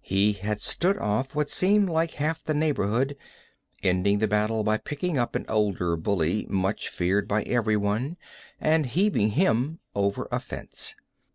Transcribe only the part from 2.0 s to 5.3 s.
half the neighborhood, ending the battle by picking